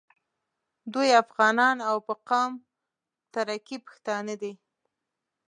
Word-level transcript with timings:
دوی 0.93 1.09
افغانان 1.23 1.77
او 1.89 1.97
په 2.07 2.13
قوم 2.29 2.51
تره 3.33 3.55
کي 3.65 3.77
پښتانه 3.85 4.33
دي. 4.41 4.53